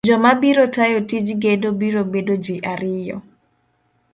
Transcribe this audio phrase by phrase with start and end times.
[0.07, 3.17] joma biro tayo tij gedo biro bedo ji ariyo.